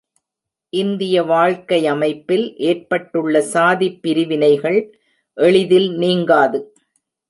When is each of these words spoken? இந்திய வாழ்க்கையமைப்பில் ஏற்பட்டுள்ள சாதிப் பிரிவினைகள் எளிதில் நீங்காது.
இந்திய 0.69 1.23
வாழ்க்கையமைப்பில் 1.23 2.55
ஏற்பட்டுள்ள 2.55 3.41
சாதிப் 3.41 4.01
பிரிவினைகள் 4.01 4.99
எளிதில் 5.37 5.89
நீங்காது. 5.97 6.75